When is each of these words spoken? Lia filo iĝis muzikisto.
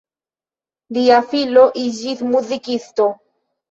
Lia 0.97 1.21
filo 1.35 1.69
iĝis 1.85 2.29
muzikisto. 2.35 3.13